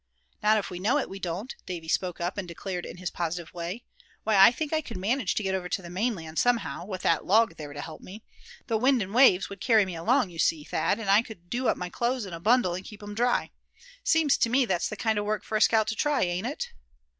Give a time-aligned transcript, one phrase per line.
[0.41, 3.53] "Not if we know it, we won't," Davy spoke up, and declared in his positive
[3.53, 3.83] way.
[4.23, 7.27] "Why, I think I could manage to get over to the mainland somehow, with that
[7.27, 8.23] log there to help me.
[8.65, 11.71] The wind and waves would carry me along, you see, Thad; and I could do
[11.75, 13.51] my clothes up in a bundle and keep 'em dry.
[14.03, 16.71] Seems to me that's the kind of work for a scout to try, ain't it?"